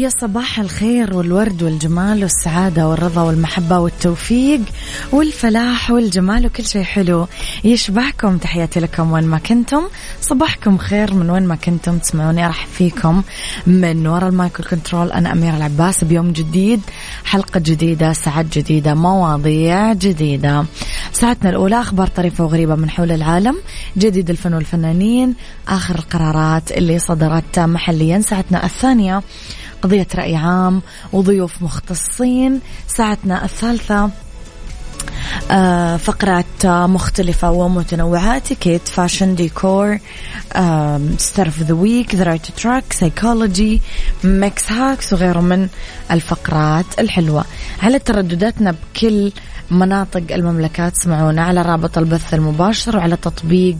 [0.00, 4.60] يا صباح الخير والورد والجمال والسعادة والرضا والمحبة والتوفيق
[5.12, 7.26] والفلاح والجمال وكل شيء حلو.
[7.64, 9.82] يشبهكم تحياتي لكم وين ما كنتم.
[10.20, 12.46] صباحكم خير من وين ما كنتم تسمعوني.
[12.46, 13.22] راح فيكم
[13.66, 16.04] من وراء المايكل كنترول أنا أميرة العباس.
[16.04, 16.80] بيوم جديد
[17.24, 20.64] حلقة جديدة ساعات جديدة مواضيع جديدة.
[21.12, 23.56] ساعتنا الأولى أخبار طريفة وغريبة من حول العالم.
[23.98, 25.34] جديد الفن والفنانين.
[25.68, 28.20] آخر القرارات اللي صدرت محليا.
[28.20, 29.22] ساعتنا الثانية
[29.82, 32.60] قضية رأي عام وضيوف مختصين.
[32.88, 34.10] ساعتنا الثالثة
[35.50, 39.98] آه فقرات مختلفة ومتنوعة اتيكيت fashion ديكور
[41.18, 43.80] star of the week the right track psychology
[44.24, 45.68] mix hacks وغيره من
[46.10, 47.44] الفقرات الحلوة.
[47.82, 49.32] على تردداتنا بكل
[49.70, 53.76] مناطق المملكة تسمعونا على رابط البث المباشر وعلى تطبيق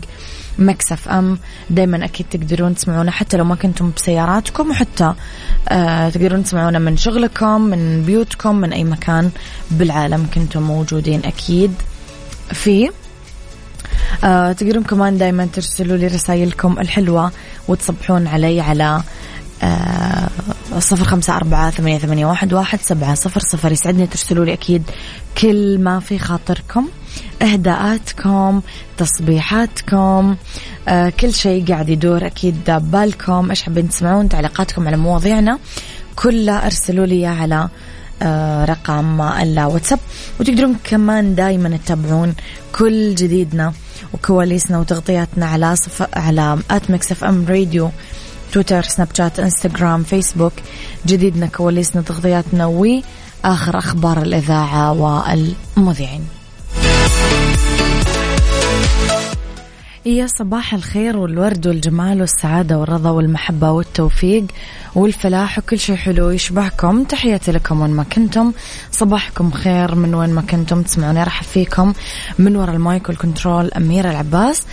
[0.61, 1.37] مكسف أم
[1.69, 5.13] دائما أكيد تقدرون تسمعونا حتى لو ما كنتم بسياراتكم وحتى
[5.69, 9.31] آه تقدرون تسمعونا من شغلكم من بيوتكم من أي مكان
[9.71, 11.73] بالعالم كنتم موجودين أكيد
[12.53, 12.91] فيه
[14.23, 17.31] آه تقدرون كمان دائما ترسلوا لي رسائلكم الحلوة
[17.67, 19.01] وتصبحون علي على
[19.63, 20.29] آه،
[20.79, 23.71] صفر خمسة أربعة ثمانية, ثمانية واحد, واحد سبعة صفر صفر.
[23.71, 24.83] يسعدني ترسلوا لي أكيد
[25.37, 26.87] كل ما في خاطركم
[27.41, 28.61] إهداءاتكم
[28.97, 30.35] تصبيحاتكم
[30.87, 33.49] آه كل شيء قاعد يدور أكيد بالكم.
[33.49, 35.59] إيش حابين تسمعون؟ تعليقاتكم على مواضيعنا.
[36.15, 37.69] كلها أرسلوا لي على
[38.21, 39.99] آه رقم الواتساب
[40.39, 42.35] وتقدرون كمان دائما تتابعون
[42.75, 43.73] كل جديدنا
[44.13, 46.17] وكواليسنا وتغطياتنا على صف...
[46.17, 47.91] على at Mix FM Radio
[48.53, 50.53] تويتر سناب شات إنستغرام فيسبوك.
[51.05, 56.40] جديدنا كواليسنا تغطياتنا واخر أخبار الإذاعة والمذيعين.
[60.05, 64.45] يا صباح الخير والورد والجمال والسعادة والرضا والمحبة والتوفيق
[64.95, 67.03] والفلاح وكل شيء حلو يشبهكم.
[67.03, 68.53] تحياتي لكم وين ما كنتم.
[68.91, 70.81] صباحكم خير من وين ما كنتم.
[70.81, 71.93] تسمعوني راح فيكم
[72.39, 74.63] من وراء ال mic وال control أميرة العباس.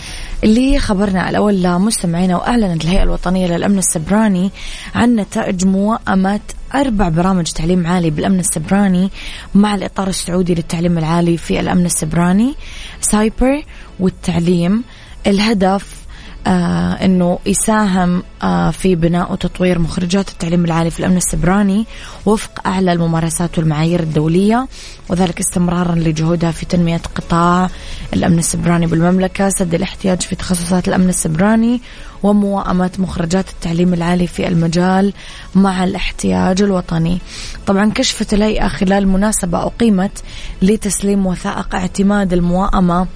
[0.44, 4.50] اللي خبرنا الأول لمستمعينا وأعلنت الهيئة الوطنية للأمن السبراني
[4.94, 6.41] عن نتائج موائمة
[6.75, 9.11] أربع برامج تعليم عالي بالأمن السبراني
[9.55, 12.55] مع الإطار السعودي للتعليم العالي في الأمن السبراني
[13.00, 13.62] سايبر
[14.00, 14.84] والتعليم.
[15.28, 15.99] الهدف
[16.47, 21.87] آه إنه يساهم آه في بناء وتطوير مخرجات التعليم العالي في الأمن السبراني
[22.27, 24.69] وفق أعلى الممارسات والمعايير الدولية
[25.09, 27.71] وذلك استمرارا لجهودها في تنمية قطاع
[28.15, 31.81] الأمن السبراني بالمملكة، سد الاحتياج في تخصصات الأمن السبراني
[32.22, 35.12] وموائمة مخرجات التعليم العالي في المجال
[35.55, 37.19] مع الاحتياج الوطني.
[37.67, 40.22] طبعا كشفت الهيئه خلال مناسبة أقيمت
[40.62, 43.06] لتسليم وثائق اعتماد الموائمة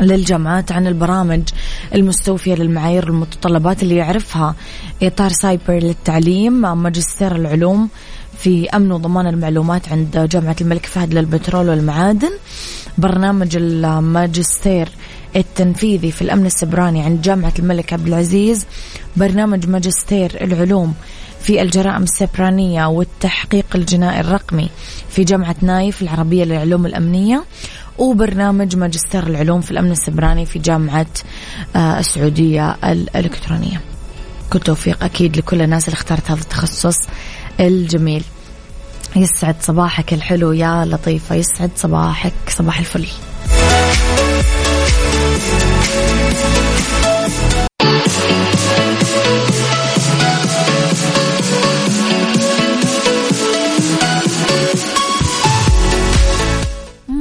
[0.00, 1.42] للجامعات عن البرامج
[1.94, 4.54] المستوفية للمعايير المتطلبات اللي يعرفها
[5.02, 7.88] إطار سايبر للتعليم ماجستير العلوم
[8.38, 12.30] في أمن وضمان المعلومات عند جامعة الملك فهد للبترول والمعادن
[12.98, 14.88] برنامج الماجستير
[15.36, 18.66] التنفيذي في الأمن السبراني عند جامعة الملك عبد العزيز
[19.16, 20.94] برنامج ماجستير العلوم
[21.42, 24.70] في الجرائم السبرانية والتحقيق الجنائي الرقمي
[25.10, 27.44] في جامعة نايف العربية للعلوم الأمنية
[27.98, 31.06] وبرنامج ماجستير العلوم في الأمن السبراني في جامعة
[31.76, 33.80] آه، السعودية الإلكترونية.
[34.52, 36.96] كل توفيق أكيد لكل الناس اللي اختارت هذا التخصص
[37.60, 38.24] الجميل.
[39.16, 43.06] يسعد صباحك الحلو يا لطيفة يسعد صباحك صباح الفل.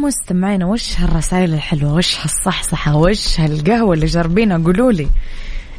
[0.09, 5.07] مستمعينا وش هالرسائل الحلوة؟ وش هالصحصحة؟ وش هالقهوة اللي جربينها قولوا لي.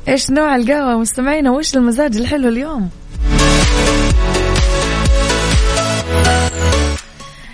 [0.09, 2.91] إيش نوع القهوة؟ مستمعينا وش المزاج الحلو اليوم؟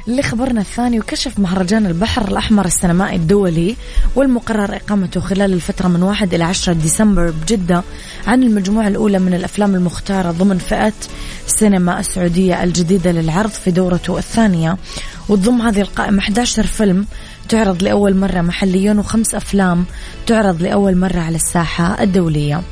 [0.08, 3.76] اللي خبرنا الثاني وكشف مهرجان البحر الأحمر السينمائي الدولي
[4.14, 7.82] والمقرر إقامته خلال الفترة من 1 إلى 10 ديسمبر بجدة
[8.26, 10.92] عن المجموعة الأولى من الأفلام المختارة ضمن فئة
[11.46, 14.76] سينما السعودية الجديدة للعرض في دورته الثانية.
[15.28, 17.06] وتضم هذه القائمة 11 فيلم
[17.48, 19.84] تعرض لأول مرة محليا وخمس أفلام
[20.26, 22.62] تعرض لأول مرة على الساحة الدولية.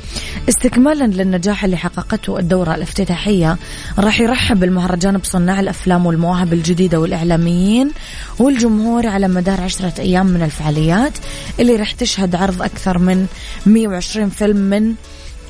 [0.49, 3.57] استكمالا للنجاح اللي حققته الدورة الافتتاحية
[3.99, 7.91] راح يرحب المهرجان بصناع الأفلام والمواهب الجديدة والإعلاميين
[8.39, 11.13] والجمهور على مدار عشرة أيام من الفعاليات
[11.59, 13.25] اللي راح تشهد عرض أكثر من
[13.65, 14.93] 120 فيلم من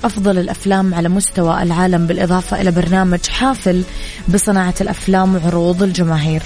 [0.05, 3.83] أفضل الأفلام على مستوى العالم بالإضافة إلى برنامج حافل
[4.33, 6.43] بصناعة الأفلام وعروض الجماهير.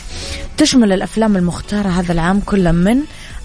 [0.57, 2.99] تشمل الأفلام المختارة هذا العام كل من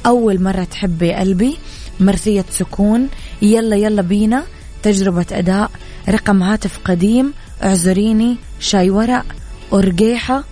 [0.06, 1.58] أول مرة تحبي قلبي
[2.00, 3.08] مرثية سكون
[3.42, 4.44] يلا يلا بينا
[4.82, 5.70] تجربة أداء
[6.08, 7.32] رقم هاتف قديم
[7.62, 9.24] اعذريني شاي ورق
[9.72, 10.44] أرقيحة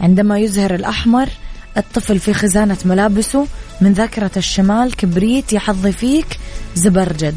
[0.00, 1.28] عندما يزهر الأحمر
[1.76, 3.46] الطفل في خزانة ملابسه
[3.80, 6.38] من ذاكرة الشمال كبريت يا حظي فيك
[6.74, 7.36] زبرجد.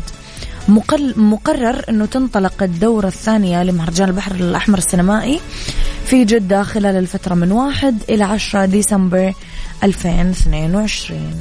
[1.18, 5.40] مقرر أنه تنطلق الدورة الثانية لمهرجان البحر الأحمر السينمائي
[6.06, 9.34] في جدة خلال الفترة من 1 إلى 10 ديسمبر
[9.84, 11.36] 2022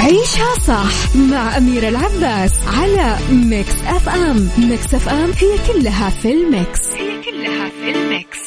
[0.00, 6.80] عيشها صح مع أميرة العباس على Mix FM Mix FM هي كلها في ال mix.
[6.94, 8.39] هي كلها في ال mix.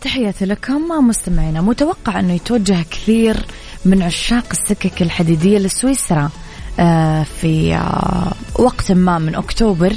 [0.00, 3.36] تحياتي لكم مستمعينا متوقع أنه يتوجه كثير
[3.84, 6.30] من عشاق السكك الحديدية لسويسرا
[6.80, 9.92] آه، في آه، وقت ما من أكتوبر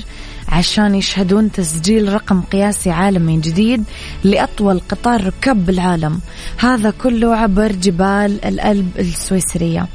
[0.49, 3.83] عشان يشهدون تسجيل رقم قياسي عالمي جديد
[4.23, 6.19] لأطول قطار ركاب بالعالم.
[6.57, 9.87] هذا كله عبر جبال الألب السويسرية.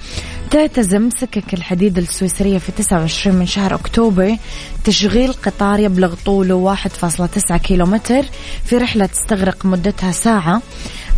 [0.50, 4.37] تعتزم سكك الحديد السويسرية في 29 من شهر أكتوبر
[4.85, 8.23] تشغيل قطار يبلغ طوله 1.9 كيلومتر
[8.64, 10.62] في رحلة تستغرق مدتها ساعة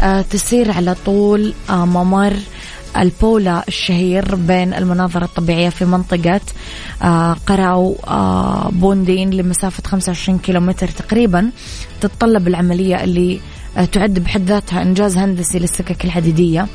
[0.00, 2.36] آه، تسير على طول آه، ممر
[2.96, 6.40] البولا الشهير بين المناظر الطبيعية في منطقة
[7.02, 7.96] آه، قراو
[8.70, 11.50] بوندين لمسافة 25 كيلومتر تقريبا
[12.00, 13.40] تتطلب العملية اللي
[13.92, 16.66] تعد بحد ذاتها إنجاز هندسي للسكك الحديدية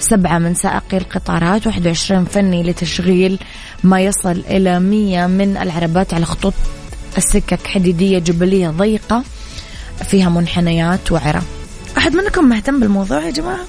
[0.00, 3.38] سبعة من سائقي القطارات 21 فني لتشغيل
[3.84, 6.54] ما يصل إلى 100 من العربات على خطوط
[7.18, 9.22] السكك حديدية جبلية ضيقة
[10.10, 11.42] فيها منحنيات وعرة
[11.98, 13.64] أحد منكم مهتم بالموضوع يا جماعة؟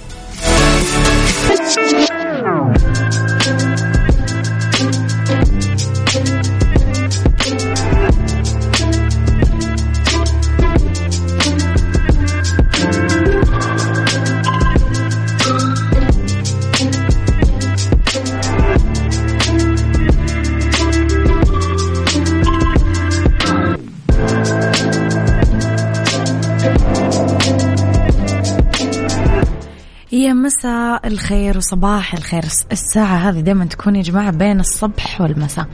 [30.18, 32.44] يا مساء الخير وصباح الخير.
[32.72, 35.68] الساعة هذه دائما تكون يا جماعة بين الصبح والمساء.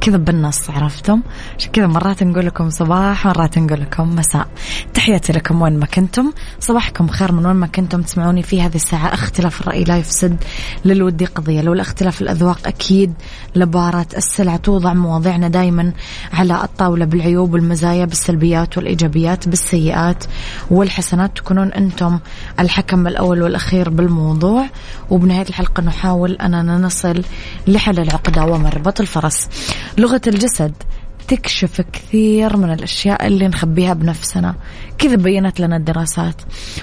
[0.00, 1.22] كذا بالنص عرفتم؟
[1.58, 4.48] عشان كذا مرات نقول لكم صباح مرات نقول لكم مساء.
[4.94, 6.32] تحياتي لكم وين ما كنتم.
[6.60, 8.02] صباحكم خير من وين ما كنتم.
[8.02, 9.14] تسمعوني في هذه الساعة.
[9.14, 10.36] اختلاف الرأي لا يفسد.
[10.84, 13.14] للودي قضية لولا اختلاف الأذواق أكيد
[13.54, 15.92] لبارة السلع توضع مواضيعنا دائما
[16.32, 20.24] على الطاولة بالعيوب والمزايا بالسلبيات والإيجابيات بالسيئات
[20.70, 21.36] والحسنات.
[21.36, 22.18] تكونون أنتم
[22.60, 24.66] الحكم الأول والأخير بالموضوع
[25.10, 27.22] وبنهاية الحلقة نحاول أننا نصل
[27.66, 29.48] لحل العقدة ومربط الفرس.
[29.98, 30.72] لغة الجسد
[31.28, 34.54] تكشف كثير من الأشياء اللي نخبيها بنفسنا.
[34.98, 36.34] كذا بينت لنا الدراسات.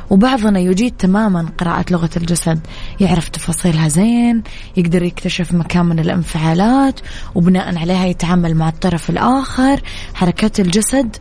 [0.10, 2.60] وبعضنا يجيد تماما قراءة لغة الجسد.
[3.00, 4.44] يعرف تفاصيلها زين
[4.78, 7.00] يقدر يكتشف مكان من الانفعالات
[7.36, 9.82] وبناء عليها يتعامل مع الطرف الآخر.
[10.14, 11.16] حركات الجسد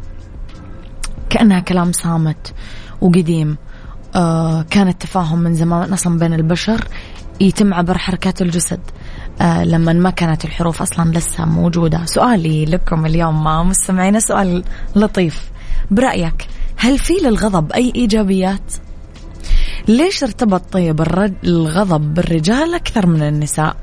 [1.31, 2.55] كأنها كلام صامت
[3.01, 3.57] وقديم.
[4.15, 6.89] آه كان التفاهم من زمان أصلا بين البشر
[7.41, 8.81] يتم عبر حركات الجسد.
[9.41, 12.05] آه لما ما كانت الحروف أصلا لسه موجودة.
[12.05, 14.65] سؤالي لكم اليوم مستمعينا سؤال
[14.97, 15.51] لطيف.
[15.91, 16.47] برأيك
[16.77, 18.73] هل في للغضب أي إيجابيات؟
[19.89, 21.01] ليش ارتبط طيب
[21.45, 23.77] الغضب بالرجال أكثر من النساء؟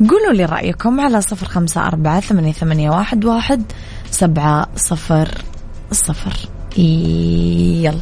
[0.00, 3.62] قولوا لي رأيكم على صفر خمسة أربعة ثمانية, ثمانية واحد, واحد
[4.10, 5.28] سبعة صفر
[5.92, 6.32] صفر.
[6.76, 7.98] يلا.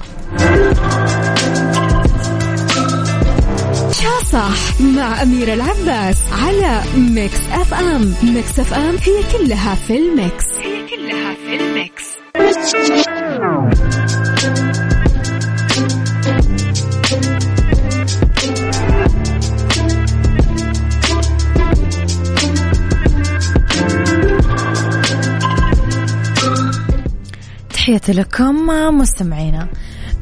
[4.33, 8.15] صح مع أميرة العباس على Mix FM.
[8.23, 10.45] Mix FM هي كلها في ال mix.
[10.63, 12.05] هي كلها في ال mix.
[27.71, 28.67] تحياتي لكم
[28.99, 29.69] مستمعينا.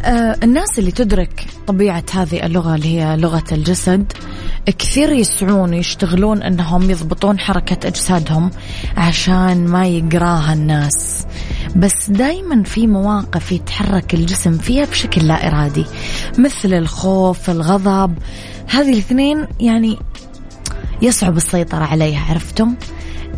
[0.04, 4.12] الناس اللي تدرك طبيعة هذه اللغة اللي هي لغة الجسد
[4.78, 8.50] كثير يسعون ويشتغلون إنهم يضبطون حركة أجسادهم
[8.96, 11.26] عشان ما يقراها الناس.
[11.76, 15.84] بس دايما في مواقف يتحرك الجسم فيها بشكل لا إرادي
[16.38, 18.18] مثل الخوف الغضب.
[18.66, 19.98] هذه الاثنين يعني
[21.02, 22.74] يصعب السيطرة عليها عرفتم؟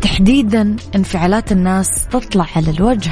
[0.01, 3.11] تحديدا انفعالات الناس تطلع على الوجه.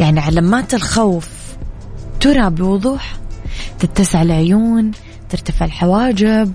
[0.00, 1.45] يعني علامات الخوف
[2.20, 3.16] ترى بوضوح
[3.78, 4.90] تتسع العيون
[5.30, 6.52] ترتفع الحواجب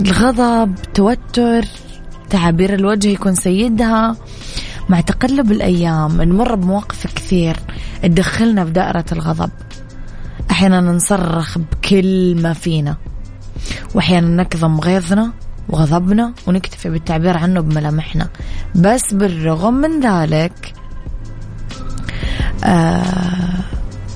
[0.00, 1.64] الغضب توتر
[2.30, 4.16] تعابير الوجه يكون سيدها.
[4.88, 7.56] مع تقلب الأيام نمر بمواقف كثير
[8.02, 9.50] تدخلنا في دائرة الغضب.
[10.50, 12.96] أحيانا نصرخ بكل ما فينا
[13.94, 15.32] وأحيانا نكظم غيظنا
[15.68, 18.28] وغضبنا ونكتفي بالتعبير عنه بملامحنا.
[18.74, 20.74] بس بالرغم من ذلك
[22.64, 23.43] آه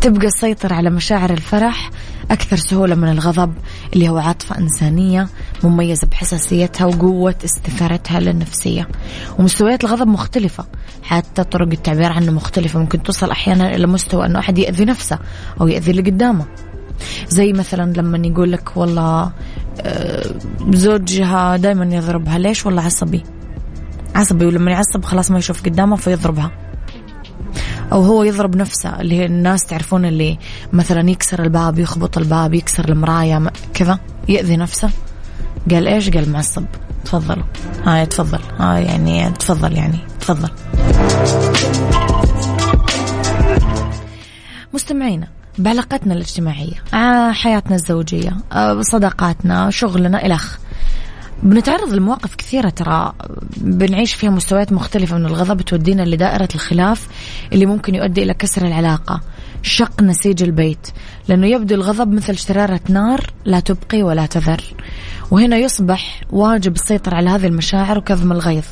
[0.00, 1.90] تبقى السيطرة على مشاعر الفرح
[2.31, 3.55] أكثر سهولة من الغضب
[3.95, 5.28] اللي هو عاطفة إنسانية
[5.64, 8.88] مميزة بحساسيتها وقوة استثارتها للنفسية.
[9.38, 10.64] ومستويات الغضب مختلفة
[11.02, 12.81] حتى طرق التعبير عنه مختلفة.
[12.81, 15.19] ممكن توصل أحيانا إلى مستوى أنه أحد يأذي نفسه
[15.61, 16.47] أو يأذي اللي قدامه.
[17.28, 19.33] زي مثلا لما يقول لك والله
[19.81, 20.25] آه،
[20.71, 22.38] زوجها دائما يضربها.
[22.38, 23.23] ليش والله عصبي؟
[24.14, 26.67] عصبي ولما يعصب خلاص ما يشوف قدامه فيضربها.
[27.93, 30.38] أو هو يضرب نفسه اللي الناس تعرفون اللي
[30.73, 34.90] مثلا يكسر الباب يخبط الباب يكسر المرايه كذا يأذي نفسه.
[35.71, 36.64] قال إيش؟ قال معصب.
[37.05, 37.45] تفضلوا
[37.85, 38.40] هاي تفضل.
[38.59, 40.49] هاي يعني تفضل يعني تفضل.
[44.75, 45.26] مستمعينا
[45.59, 50.59] بعلاقاتنا الاجتماعية آه حياتنا الزوجية آه صداقاتنا شغلنا إلخ
[51.42, 53.12] بنتعرض لمواقف كثيرة ترى.
[53.57, 57.09] بنعيش فيها مستويات مختلفة من الغضب تودينا لدائرة الخلاف
[57.52, 59.21] اللي ممكن يؤدي إلى كسر العلاقة.
[59.62, 60.88] شق نسيج البيت
[61.29, 64.62] لأنه يبدو الغضب مثل شرارة نار لا تبقي ولا تذر
[65.31, 68.65] وهنا يصبح واجب السيطرة على هذه المشاعر وكظم الغيظ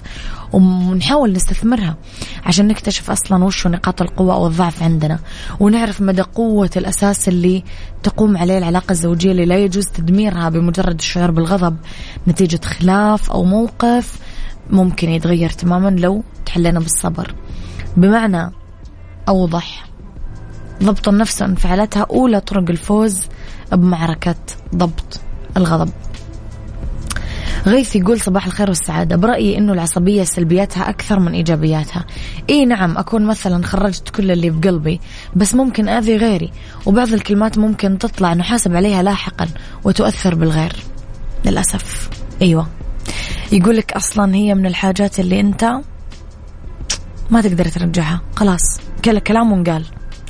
[0.52, 1.96] ونحاول نستثمرها
[2.44, 5.18] عشان نكتشف أصلا وش نقاط القوة أو الضعف عندنا.
[5.60, 7.64] ونعرف مدى قوة الأساس اللي
[8.02, 11.76] تقوم عليه العلاقة الزوجية اللي لا يجوز تدميرها بمجرد الشعور بالغضب.
[12.28, 14.18] نتيجة خلاف أو موقف
[14.70, 17.34] ممكن يتغير تماما لو تحلينا بالصبر.
[17.96, 18.52] بمعنى
[19.28, 19.86] أوضح
[20.82, 23.20] ضبط النفس وانفعالاتها أولى طرق الفوز
[23.72, 24.34] بمعركة
[24.74, 25.20] ضبط
[25.56, 25.90] الغضب.
[27.66, 29.16] غيث يقول صباح الخير والسعادة.
[29.16, 32.04] برأيي أنه العصبية سلبياتها أكثر من إيجابياتها.
[32.50, 35.00] إي نعم أكون مثلا خرجت كل اللي بقلبي
[35.36, 36.52] بس ممكن أذي غيري
[36.86, 39.48] وبعض الكلمات ممكن تطلع نحاسب عليها لاحقا
[39.84, 40.72] وتؤثر بالغير.
[41.44, 42.10] للأسف.
[42.42, 42.68] أيوة.
[43.52, 45.64] يقولك أصلا هي من الحاجات اللي أنت
[47.30, 48.20] ما تقدر ترجعها.
[48.36, 48.80] خلاص
[49.26, 49.84] كلام ونقال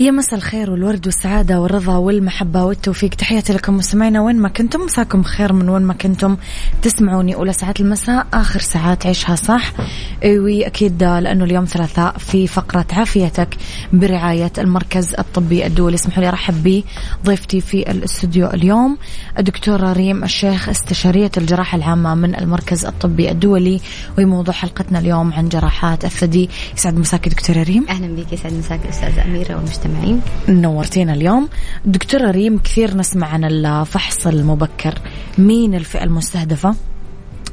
[0.00, 3.10] يا مساء الخير والورد والسعادة والرضا والمحبة والتوفيق.
[3.10, 4.80] تحياتي لكم مستمعينا وين ما كنتم.
[4.80, 6.36] مساكم خير من وين ما كنتم.
[6.82, 9.72] تسمعوني أولى ساعات المساء آخر ساعات عيشها صح.
[10.24, 13.56] وأكيد لأنه اليوم ثلاثاء في فقرة عافيتك
[13.92, 15.94] برعاية المركز الطبي الدولي.
[15.94, 16.82] اسمحوا لي أرحب
[17.24, 18.98] بضيفتي في الاستوديو اليوم
[19.38, 23.80] الدكتورة ريم الشيخ استشارية الجراحة العامة من المركز الطبي الدولي.
[24.18, 26.50] وموضوع حلقتنا اليوم عن جراحات الثدي.
[26.76, 27.86] يسعد مساك دكتورة ريم.
[27.88, 31.48] أهلا بك يسعد مساك أستاذة أميرة والمجتمع المستمعين نورتينا اليوم.
[31.84, 34.94] دكتورة ريم كثير نسمع عن الفحص المبكر.
[35.38, 36.74] مين الفئة المستهدفة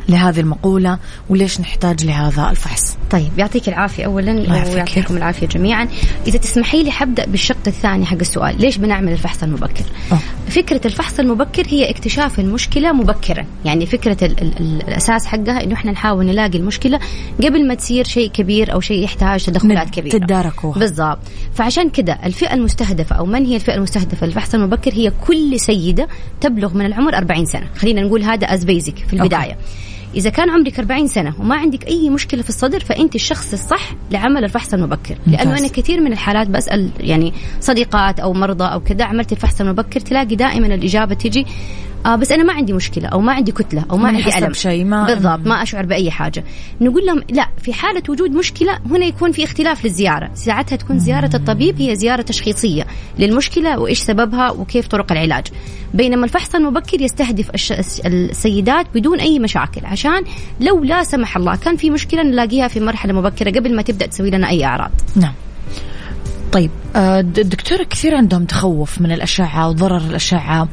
[0.10, 5.88] لهذه المقولة؟ وليش نحتاج لهذا الفحص؟ طيب يعطيك العافية أولا ويعطيكم العافية جميعا.
[6.28, 8.62] إذا تسمحي لي حبدأ بالشق الثاني حق السؤال.
[8.62, 9.86] ليش بنعمل الفحص المبكر؟
[10.50, 13.46] فكرة الفحص المبكر هي اكتشاف المشكلة مبكرا.
[13.66, 17.00] يعني فكرة ال ال ال الأساس حقها إنه إحنا نحاول نلاقي المشكلة
[17.44, 20.18] قبل ما تصير شيء كبير أو شيء يحتاج تدخلات كبيرة.
[20.18, 21.20] تداركوها بالضبط.
[21.54, 26.08] فعشان كده الفئة المستهدفة أو من هي الفئة المستهدفة للفحص المبكر هي كل سيدة
[26.42, 27.68] تبلغ من العمر 40 سنة.
[27.76, 29.52] خلينا نقول هذا as basic في البداية.
[29.52, 29.97] أوكي.
[30.18, 34.44] إذا كان عمرك 40 سنة وما عندك أي مشكلة في الصدر فأنت الشخص الصح لعمل
[34.44, 35.18] الفحص المبكر.
[35.28, 40.00] لأنه أنا كثير من الحالات بسأل يعني صديقات أو مرضى أو كذا عملت الفحص المبكر
[40.00, 41.46] تلاقي دائما الإجابة تجي
[42.08, 44.54] آه بس أنا ما عندي مشكلة أو ما عندي كتلة أو ما عندي ألم.
[44.54, 46.44] شيء ما بالضبط ما أشعر بأي حاجة.
[46.82, 50.30] نقول لهم لا في حالة وجود مشكلة هنا يكون في اختلاف للزيارة.
[50.34, 52.88] ساعتها تكون زيارة الطبيب هي زيارة تشخيصية
[53.20, 55.48] للمشكلة وإيش سببها وكيف طرق العلاج.
[55.94, 57.52] بينما الفحص المبكر يستهدف
[58.06, 60.24] السيدات بدون أي مشاكل عشان
[60.60, 64.30] لو لا سمح الله كان في مشكلة نلاقيها في مرحلة مبكرة قبل ما تبدأ تسوي
[64.30, 64.92] لنا أي أعراض.
[65.16, 65.34] نعم.
[66.52, 70.68] طيب آه، دكتور كثير عندهم تخوف من الأشعة وضرر الأشعة.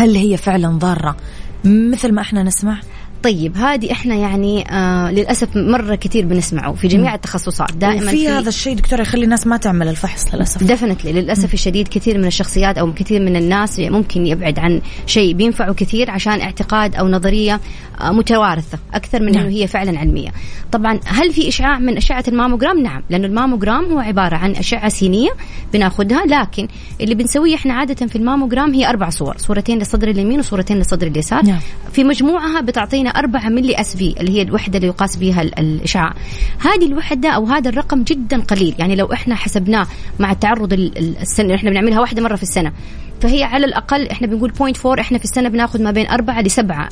[0.00, 1.16] هل هي فعلا ضارة؟
[1.64, 2.80] مثل ما إحنا نسمع
[3.22, 7.72] طيب هذه إحنا يعني آه للأسف مرة كثير بنسمعه في جميع التخصصات.
[7.72, 10.64] دائما في هذا الشيء دكتورة يخلي الناس ما تعمل الفحص للأسف.
[10.64, 15.74] ديفنتلي للأسف الشديد كثير من الشخصيات أو كثير من الناس ممكن يبعد عن شيء بينفعه
[15.74, 17.60] كثير عشان اعتقاد أو نظرية
[18.00, 19.44] آه متوارثة أكثر من نعم.
[19.44, 20.30] إنه هي فعلا علمية.
[20.72, 25.30] طبعا هل في إشعاع من أشعة الماموجرام؟ نعم لأنه الماموجرام هو عبارة عن أشعة سينية
[25.72, 26.68] بناخذها لكن
[27.00, 31.44] اللي بنسويه إحنا عادة في الماموجرام هي أربع صور صورتين للصدر اليمين وصورتين للصدر اليسار.
[31.44, 31.58] نعم.
[31.92, 36.14] في مجموعها بتعطينا 4 milli SV اللي هي الوحدة اللي يقاس بها الإشعاع.
[36.58, 38.74] هذه الوحدة أو هذا الرقم جدا قليل.
[38.78, 39.86] يعني لو إحنا حسبناه
[40.18, 42.72] مع التعرض السنة إحنا بنعملها واحدة مرة في السنة.
[43.20, 46.88] فهي على الأقل إحنا بنقول 0.4 إحنا في السنة بناخذ ما بين 4 ل 7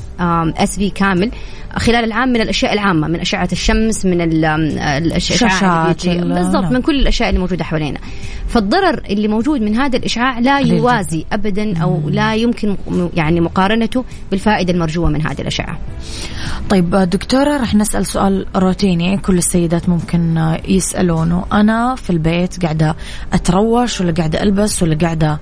[0.57, 1.31] اس في كامل.
[1.75, 6.73] خلال العام من الأشياء العامة من أشعة الشمس من الاشعه بالضبط نعم.
[6.73, 7.99] من كل الأشياء اللي موجودة حوالينا.
[8.47, 12.77] فالضرر اللي موجود من هذا الإشعاع لا يوازي ابدا أو لا يمكن
[13.15, 15.79] يعني مقارنته بالفائدة المرجوة من هذه الأشعة.
[16.69, 21.45] طيب دكتورة رح نسأل سؤال روتيني كل السيدات ممكن يسألونه.
[21.53, 22.95] أنا في البيت قاعدة
[23.33, 25.39] أتروش ولا قاعدة ألبس ولا قاعدة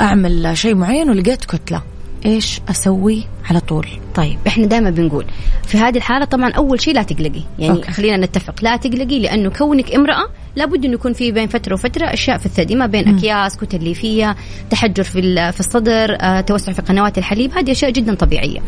[0.00, 1.82] أعمل شيء معين ولقيت كتلة.
[2.26, 3.86] إيش أسوي؟ على طول.
[4.14, 4.38] طيب.
[4.46, 5.24] إحنا دائما بنقول
[5.66, 7.42] في هذه الحالة طبعا أول شيء لا تقلقي.
[7.58, 7.92] يعني أوكي.
[7.92, 8.54] خلينا نتفق.
[8.62, 12.74] لا تقلقي لأنه كونك امرأة لابد إنه يكون في بين فترة وفترة أشياء في الثدي
[12.74, 14.36] ما بين أكياس كتل ليفيه
[14.70, 17.52] تحجر في في الصدر آه، توسع في قنوات الحليب.
[17.52, 18.60] هذه أشياء جدا طبيعية.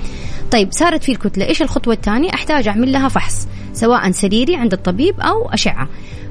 [0.51, 1.49] طيب صارت في الكتلة.
[1.49, 5.89] إيش الخطوة الثانية؟ أحتاج أعمل لها فحص سواء سريري عند الطبيب أو أشعة.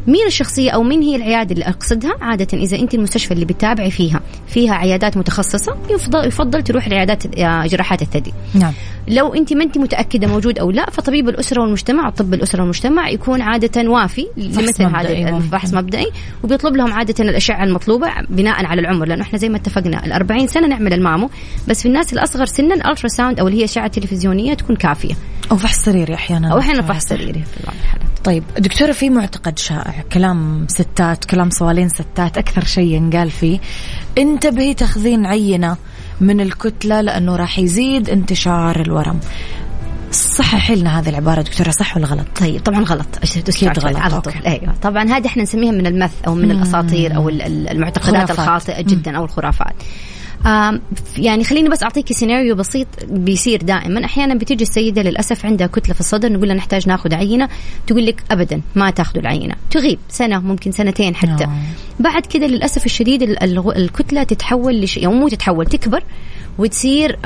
[0.07, 4.21] مين الشخصية أو مين هي العيادة اللي أقصدها؟ عادة إذا أنت المستشفى اللي بتتابعي فيها
[4.47, 8.32] فيها عيادات متخصصة يفضل, يفضل تروح لعيادات آه، جراحات الثدي.
[8.53, 8.73] نعم.
[9.07, 13.41] لو أنت ما أنت متأكدة موجود أو لا فطبيب الأسرة والمجتمع طب الأسرة والمجتمع يكون
[13.41, 16.11] عادة وافي لمثل هذا الفحص مبدئي
[16.43, 20.47] وبيطلب لهم عادة الأشعة المطلوبة بناء على العمر لأنه إحنا زي ما اتفقنا ال 40
[20.47, 21.29] سنة نعمل المامو
[21.67, 25.13] بس في الناس الأصغر سنا ال ultrasound أو اللي هي أشعة تلفزيونية تكون كافية.
[25.51, 26.53] أو فحص سريري أحيانا.
[26.53, 28.07] أو أحيانا فحص سريري في بعض الحالات.
[28.23, 33.59] طيب دكتورة في معتقد شائع كلام ستات كلام صوالين ستات أكثر شيء ينقال فيه.
[34.17, 35.77] انتبهي تاخذين عينة.
[36.23, 39.19] من الكتلة لأنه راح يزيد انتشار الورم.
[40.11, 43.07] صححي لنا هذه العبارة دكتورة صح ولا غلط؟ طيب طبعا غلط.
[43.23, 43.97] أكيد غلط.
[43.97, 44.33] على طول.
[44.45, 44.73] أيوة.
[44.81, 48.31] طبعا هذه إحنا نسميها من المث أو من الأساطير أو المعتقدات.
[48.31, 49.75] الخاطئة جدا أو الخرافات.
[51.17, 54.05] يعني خليني بس أعطيك سيناريو بسيط بيصير دائما.
[54.05, 57.49] أحيانا بتيجي السيدة للأسف عندها كتلة في الصدر نقول لها نحتاج ناخذ عينة
[57.87, 59.55] تقول لك ابدا ما تاخذوا العينة.
[59.71, 61.45] تغيب سنة ممكن سنتين حتى.
[61.45, 61.57] نعم.
[61.99, 63.23] بعد كده للأسف الشديد
[63.75, 66.03] الكتلة تتحول لشيء مو تتحول تكبر
[66.57, 67.19] وتصير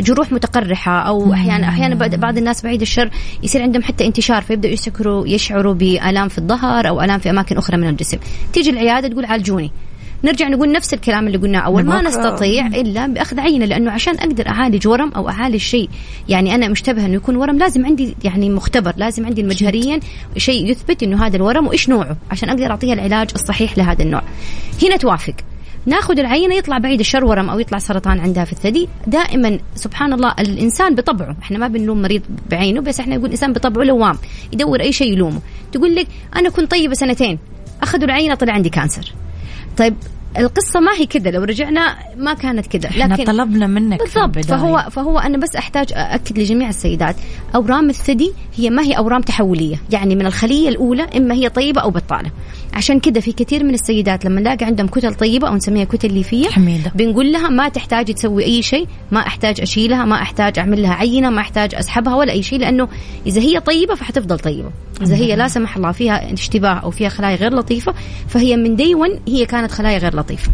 [0.00, 3.10] جروح متقرحة أو أحيانا أحيانا بعض الناس بعيد الشر
[3.42, 7.76] يصير عندهم حتى انتشار فيبدأوا يشعروا يشعروا بألام في الظهر أو ألام في أماكن أخرى
[7.76, 8.18] من الجسم.
[8.52, 9.70] تيجي العيادة تقول عالجوني.
[10.24, 11.84] نرجع نقول نفس الكلام اللي قلناه أول.
[11.84, 15.88] ما نستطيع إلا بأخذ عينة لأنه عشان أقدر أعالج ورم أو أعالج شيء
[16.28, 20.00] يعني أنا مشتبه إنه يكون ورم لازم عندي يعني مختبر لازم عندي مجهريا
[20.36, 24.22] شيء يثبت إنه هذا الورم وإيش نوعه عشان أقدر أعطيها العلاج الصحيح لهذا النوع.
[24.82, 25.34] هنا توافق.
[25.86, 28.88] ناخذ العينة يطلع بعيد الشر ورم أو يطلع سرطان عندها في الثدي.
[29.06, 33.84] دائما سبحان الله الإنسان بطبعه إحنا ما بنلوم مريض بعينه بس إحنا نقول الانسان بطبعه
[33.84, 34.18] لوام
[34.52, 35.40] يدور أي شيء يلومه.
[35.72, 37.38] تقول لك أنا كنت طيبة سنتين
[37.82, 39.12] أخذوا العينة طلع عندي كانسر.
[39.78, 39.94] طيب
[40.38, 44.86] القصة ما هي كذا لو رجعنا ما كانت كذا لكن إحنا طلبنا منك بالضبط فهو
[44.90, 47.16] فهو أنا بس أحتاج اكد لجميع السيدات
[47.54, 51.90] أورام الثدي هي ما هي أورام تحولية يعني من الخلية الأولى إما هي طيبة أو
[51.90, 52.30] بطالة.
[52.74, 56.48] عشان كذا في كثير من السيدات لما نلاقي عندهم كتل طيبة أو نسميها كتل ليفية
[56.48, 56.92] حميدة.
[56.94, 61.30] بنقول لها ما تحتاجي تسوي أي شيء ما أحتاج أشيلها ما أحتاج أعمل لها عينة
[61.30, 62.88] ما أحتاج أسحبها ولا أي شيء لأنه
[63.26, 64.70] إذا هي طيبة فحتفضل طيبة.
[65.02, 67.94] إذا هي لا سمح الله فيها اشتباه أو فيها خلايا غير لطيفة
[68.28, 68.96] فهي من دي
[69.28, 70.52] هي كانت خلايا غير لطيفة.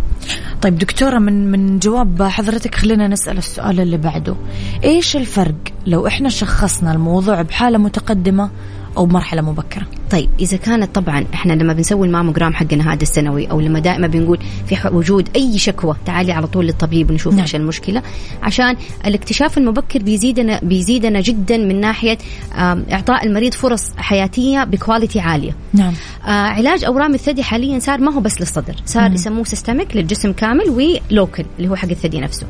[0.62, 4.37] طيب دكتورة من من جواب حضرتك خلينا نسأل السؤال اللي بعده.
[4.85, 5.55] إيش الفرق
[5.87, 8.50] لو إحنا شخصنا الموضوع بحالة متقدمة
[8.96, 9.87] أو مرحلة مبكرة.
[10.11, 14.38] طيب إذا كانت طبعا إحنا لما بنسوي الماموجرام حقنا هذا السنوي أو لما دائما بنقول
[14.66, 17.42] في وجود أي شكوى تعالي على طول للطبيب ونشوف نعم.
[17.42, 18.02] إيش المشكلة.
[18.42, 18.76] عشان
[19.07, 22.18] الاكتشاف المبكر بيزيدنا بيزيدنا جدا من ناحية
[22.92, 25.57] إعطاء المريض فرص حياتية ب quality عالية.
[25.72, 25.92] نعم.
[26.24, 30.70] آه علاج أورام الثدي حاليا صار ما هو بس للصدر صار يسموه systemic للجسم كامل
[31.11, 32.46] و local اللي هو حق الثدي نفسه.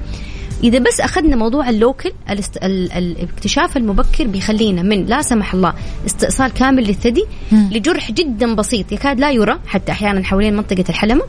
[0.65, 2.57] إذا بس أخذنا موضوع ال local الاست...
[2.57, 2.93] ال...
[2.93, 5.75] الاكتشاف المبكر بيخلينا من لا سمح الله
[6.07, 11.23] استئصال كامل للثدي لجرح جدا بسيط يكاد لا يرى حتى أحيانا حوالين منطقة الحلمة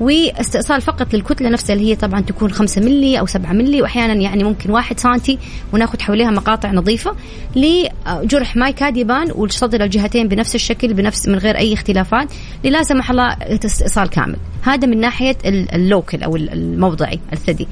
[0.00, 4.44] واستئصال فقط للكتلة نفسها اللي هي طبعا تكون 5 ملي أو 7 ملي واحيانا يعني
[4.44, 5.38] ممكن 1 سنتي
[5.72, 7.16] وناخذ حواليها مقاطع نظيفة
[7.56, 12.28] لجرح ما يكاد يبان والصدر الجهتين بنفس الشكل بنفس من غير أي اختلافات
[12.64, 14.36] لا سمح الله استئصال كامل.
[14.62, 17.68] هذا من ناحية اللوكل أو الموضعي الثدي.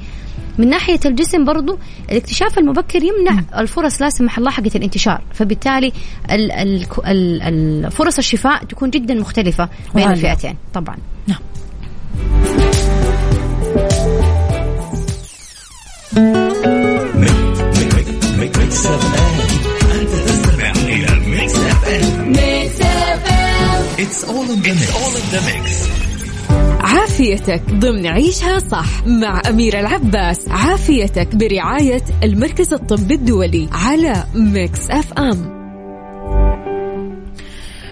[0.57, 1.79] من ناحية الجسم برضو
[2.11, 5.21] الاكتشاف المبكر يمنع الفرص لا سمح الله حقة الانتشار.
[5.33, 5.91] فبالتالي
[6.29, 10.57] الفرص الشفاء تكون جدا مختلفة بين الفئتين.
[10.73, 10.97] طبعا.
[11.27, 11.39] نعم.
[24.03, 24.81] It's all in the mix.
[24.83, 26.02] It's all in the mix.
[26.83, 35.13] عافيتك ضمن عيشها صح مع أميرة العباس عافيتك برعاية المركز الطبي الدولي على ميكس أف
[35.13, 35.63] أم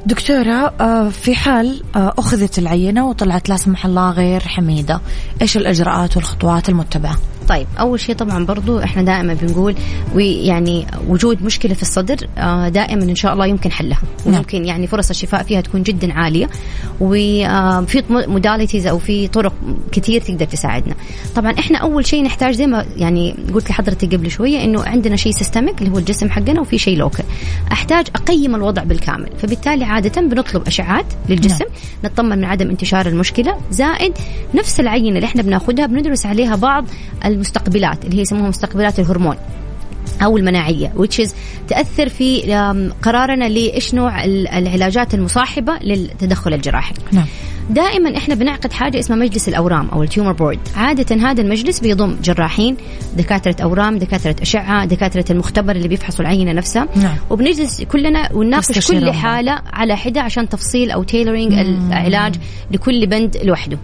[0.06, 5.02] دكتورة آه، في حال آه، أخذت العينة وطلعت لا سمح الله غير حميدة
[5.42, 7.18] إيش الإجراءات والخطوات المتبعة؟
[7.50, 9.76] طيب أول شيء طبعا برضو إحنا دائما بنقول
[10.16, 14.00] ويعني وجود مشكلة في الصدر آه، دائما إن شاء الله يمكن حلها.
[14.26, 14.36] نعم.
[14.36, 16.50] وممكن يعني فرص الشفاء فيها تكون جدا عالية.
[17.00, 19.54] وفي modalities أو في طرق
[19.92, 20.96] كثير تقدر تساعدنا.
[21.36, 25.32] طبعا إحنا أول شيء نحتاج زي ما يعني قلت لحضرتك قبل شوية إنه عندنا شيء
[25.32, 27.26] systemic اللي هو الجسم حقنا وفي شيء local
[27.72, 29.30] أحتاج أقيم الوضع بالكامل.
[29.38, 32.12] فبالتالي عاده بنطلب أشعات للجسم نعم.
[32.12, 33.58] نطمن من عدم انتشار المشكلة.
[33.72, 34.14] زائد
[34.56, 36.86] نفس العينة اللي إحنا بناخذها بندرس عليها بعض
[37.32, 39.36] المستقبلات اللي هي يسموها مستقبلات الهرمون
[40.24, 41.30] أو المناعية which is
[41.68, 42.42] تأثر في
[43.02, 46.94] قرارنا لإيش نوع العلاجات المصاحبة للتدخل الجراحي.
[47.12, 47.26] نعم.
[47.70, 52.78] دائما إحنا بنعقد حاجة اسمها مجلس الأورام أو التيومر بورد عادة هذا المجلس بيضم جراحين
[53.18, 56.88] دكاترة أورام دكاترة أشعة دكاترة المختبر اللي بيفحصوا العينة نفسها.
[56.96, 57.16] نعم.
[57.30, 62.36] وبنجلس كلنا ونناقش كل حالة على حدة عشان تفصيل أو tailoring العلاج
[62.72, 63.78] لكل بند لوحده.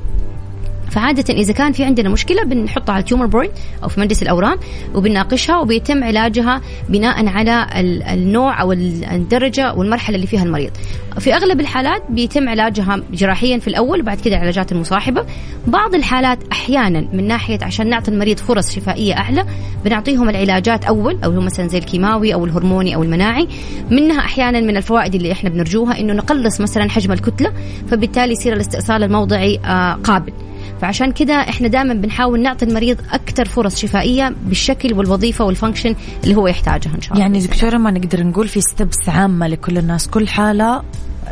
[0.92, 3.52] فعادة إذا كان في عندنا مشكلة بنحطها على ال tumor board
[3.84, 4.58] أو في مجلس الأورام
[4.96, 7.68] وبنناقشها وبيتم علاجها بناء على
[8.14, 10.72] النوع أو الدرجة والمرحلة اللي فيها المريض.
[11.20, 15.26] في أغلب الحالات بيتم علاجها جراحيا في الأول وبعد كده علاجات المصاحبة.
[15.68, 19.46] بعض الحالات أحيانا من ناحية عشان نعطي المريض فرص شفائية أعلى
[19.86, 23.48] بنعطيهم العلاجات أول أو مثلا زي الكيماوي أو الهرموني أو المناعي.
[23.92, 27.52] منها أحيانا من الفوائد اللي إحنا بنرجوها إنه نقلص مثلا حجم الكتلة
[27.88, 30.34] فبالتالي يصير الاستئصال الموضعي آه، قابل.
[30.82, 36.48] فعشان كذا إحنا دائما بنحاول نعطي المريض أكثر فرص شفائية بالشكل والوظيفة والفانكشن اللي هو
[36.48, 37.22] يحتاجها إن شاء الله.
[37.22, 40.84] يعني دكتوره ما نقدر نقول في ستبس عامة لكل الناس كل حالة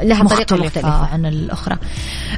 [0.01, 1.77] لها طريقة مختلفة عن الأخرى.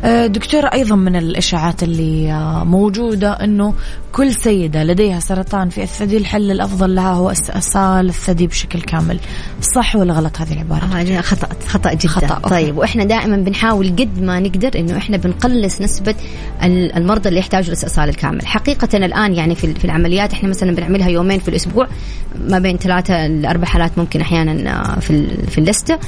[0.03, 3.73] آه، دكتورة أيضا من الإشاعات اللي آه، موجودة أنه
[4.11, 9.19] كل سيدة لديها سرطان في الثدي الحل الأفضل لها هو استئصال الثدي بشكل كامل.
[9.61, 12.07] صح ولا غلط هذه العبارة؟ آه خطأ خطأ جدا.
[12.07, 12.49] خطأ أوكي.
[12.49, 16.15] طيب وإحنا دائما بنحاول قد ما نقدر أنه إحنا بنقلص نسبة
[16.63, 18.47] المرضى اللي يحتاجوا الاستئصال الكامل.
[18.47, 21.87] حقيقة الآن يعني في, في العمليات إحنا مثلا بنعملها يومين في الأسبوع
[22.35, 25.99] ما بين ثلاثة لأربع حالات ممكن أحيانا آه، في في اللستة.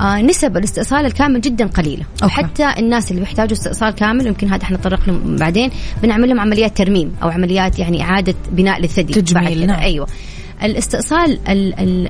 [0.00, 2.24] آه نسب الإستئصال الكامل جدا قليلة أوكي.
[2.24, 5.70] وحتى الناس اللي بيحتاجوا استئصال كامل يمكن هذا إحنا نتطرق له بعدين
[6.02, 9.80] بنعمل لهم عمليات ترميم أو عمليات يعني إعادة بناء للثدي تجميل نعم.
[9.80, 10.06] أيوة
[10.64, 11.38] الاستئصال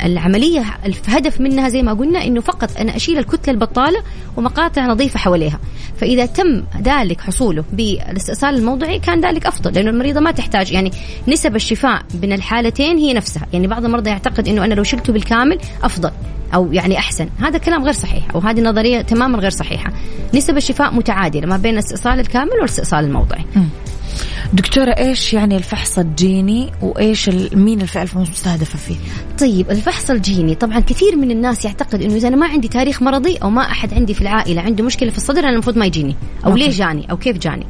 [0.04, 4.02] العملية الهدف منها زي ما قلنا إنه فقط أنا أشيل الكتلة البطالة
[4.36, 5.58] ومقاطع نظيفة حواليها.
[5.96, 10.72] فإذا تم ذلك حصوله بالاستئصال الموضعي كان ذلك أفضل لأنه المريضة ما تحتاج.
[10.72, 10.90] يعني
[11.28, 13.46] نسب الشفاء بين الحالتين هي نفسها.
[13.52, 16.10] يعني بعض المرضى يعتقد إنه أنا لو شلته بالكامل أفضل
[16.54, 17.28] أو يعني أحسن.
[17.38, 19.92] هذا كلام غير صحيح أو هذه نظرية تماما غير صحيحة.
[20.34, 23.44] نسب الشفاء متعادلة ما بين الاستئصال الكامل والاستئصال الموضعي.
[24.52, 28.96] دكتورة إيش يعني الفحص الجيني؟ وإيش مين الفئة المستهدفة فيه؟
[29.38, 30.54] طيب الفحص الجيني.
[30.54, 33.94] طبعا كثير من الناس يعتقد إنه إذا أنا ما عندي تاريخ مرضي أو ما أحد
[33.94, 36.16] عندي في العائلة عنده مشكلة في الصدر أنا المفروض ما يجيني.
[36.46, 36.60] أو okay.
[36.60, 37.66] ليه جاني؟ أو كيف جاني؟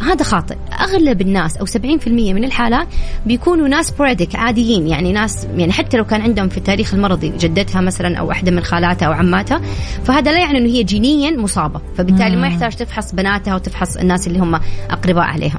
[0.00, 0.56] هذا خاطئ.
[0.80, 2.88] أغلب الناس أو 70% من الحالات
[3.26, 4.86] بيكونوا ناس بريدك عاديين.
[4.88, 8.60] يعني ناس يعني حتى لو كان عندهم في التاريخ المرضي جدتها مثلا أو واحدة من
[8.62, 9.60] خالاتها أو عماتها
[10.04, 11.80] فهذا لا يعني إنه هي جينيا مصابة.
[11.96, 15.58] فبالتالي ما يحتاج تفحص بناتها وتفحص الناس اللي هم أقرباء عليها.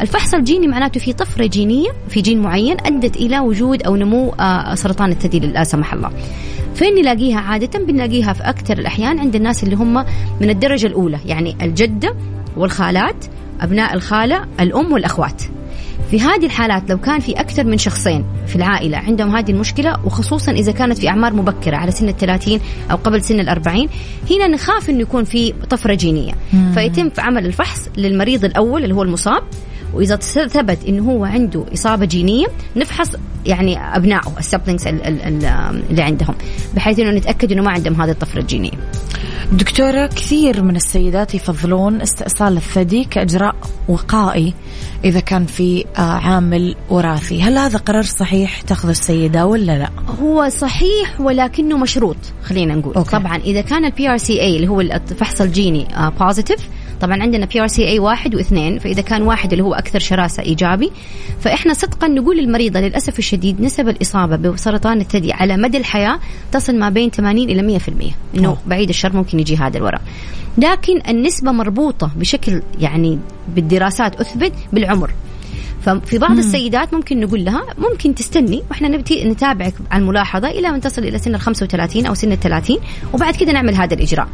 [0.00, 4.74] الفحص الجيني معناته في طفرة جينية في جين معين أدت إلى وجود أو نمو آه،
[4.74, 6.10] سرطان الثدي لا سمح الله.
[6.74, 10.04] فين نلاقيها عادة بنلاقيها في أكثر الأحيان عند الناس اللي هم
[10.40, 11.18] من الدرجة الأولى.
[11.26, 12.14] يعني الجدة
[12.56, 13.24] والخالات
[13.60, 15.42] أبناء الخالة الأم والأخوات.
[16.10, 20.52] في هذه الحالات لو كان في أكثر من شخصين في العائلة عندهم هذه المشكلة وخصوصا
[20.52, 23.88] إذا كانت في أعمار مبكرة على سن الثلاثين أو قبل سن الأربعين
[24.30, 26.32] هنا نخاف أنه يكون في طفرة جينية.
[26.74, 29.42] فيتم عمل الفحص للمريض الأول اللي هو المصاب.
[29.94, 33.08] وإذا ثبت إنه هو عنده إصابة جينية نفحص
[33.46, 36.34] يعني أبنائه السبلينكس اللي عندهم
[36.74, 38.70] بحيث إنه نتأكد إنه ما عندهم هذه الطفرة الجينية.
[39.52, 43.56] دكتورة كثير من السيدات يفضلون استئصال الثدي كإجراء
[43.88, 44.54] وقائي
[45.04, 49.90] إذا كان في آه، عامل وراثي هل هذا قرار صحيح تأخذ السيدة ولا لا
[50.22, 53.10] هو صحيح ولكنه مشروط خلينا نقول okay.
[53.10, 55.88] طبعا إذا كان ال BRCA اللي هو الفحص الجيني
[56.20, 60.92] positive آه، طبعا عندنا BRCA واحد واثنين فإذا كان واحد اللي هو أكثر شراسة إيجابي
[61.40, 66.18] فإحنا صدقا نقول للمريضة للأسف الشديد نسب الإصابة بسرطان الثدي على مدى الحياة
[66.52, 67.92] تصل ما بين 80 إلى 100%
[68.38, 70.02] إنه بعيد الشر ممكن يجي هذا الورم
[70.58, 75.10] لكن النسبة مربوطة بشكل يعني بالدراسات أثبت بالعمر.
[75.80, 76.38] ففي بعض مم.
[76.38, 81.18] السيدات ممكن نقول لها ممكن تستني وإحنا نبتي نتابعك على الملاحظة إلى أن تصل إلى
[81.18, 82.76] سن ال 35 أو سن ال 30
[83.12, 84.28] وبعد كذا نعمل هذا الإجراء.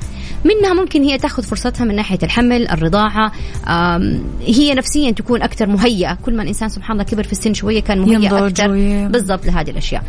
[0.44, 3.32] منها ممكن هي تأخذ فرصتها من ناحية الحمل، الرضاعة،
[4.40, 7.98] هي نفسيا تكون أكثر مهيئة، كل ما الإنسان سبحان الله كبر في السن شوية كان
[7.98, 8.68] مهيئ أكثر
[9.08, 10.02] بالضبط لهذه الأشياء.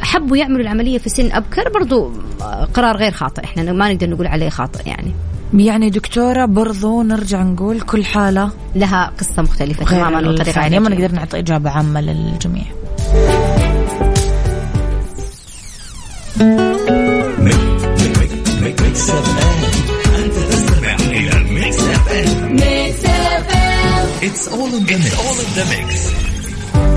[0.00, 2.12] حبوا يعملوا العملية في سن أبكر برضو
[2.74, 5.12] قرار غير خاطئ، إحنا ما نقدر نقول عليه خاطئ يعني.
[5.54, 11.38] يعني دكتورة برضو نرجع نقول كل حالة لها قصة مختلفة تماما وطريقة ما نقدر نعطي
[11.38, 12.64] إجابة عامة للجميع
[24.22, 25.06] It's all in the mix.
[25.08, 26.29] It's all in the mix.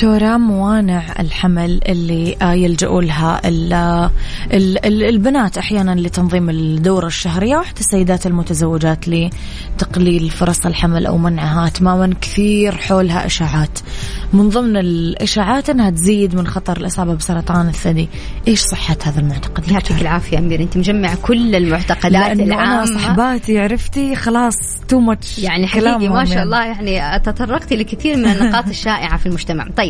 [0.00, 3.40] دكتورة موانع الحمل اللي آه، يلجؤوا لها
[4.84, 11.68] البنات أحيانا لتنظيم الدورة الشهرية وحتى السيدات المتزوجات لتقليل فرص الحمل أو منعها.
[11.68, 13.78] تماما كثير حولها إشاعات.
[14.32, 18.08] من ضمن الإشاعات أنها تزيد من خطر الإصابة بسرطان الثدي.
[18.48, 24.16] إيش صحة هذا المعتقد؟ يعطيك العافية أمير أنت مجمع كل المعتقدات العامة أنا صحباتي عرفتي؟
[24.16, 24.54] خلاص
[24.88, 29.66] تو ماتش يعني حقيقي ما شاء الله يعني تطرقتي لكثير من النقاط الشائعة في المجتمع.
[29.76, 29.89] طيب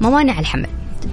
[0.00, 0.66] موانع الحمل